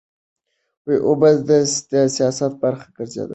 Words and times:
اوبه 1.07 1.29
د 1.91 1.93
سیاست 2.15 2.51
برخه 2.61 2.87
ګرځېدلې 2.95 3.23
ده. 3.27 3.29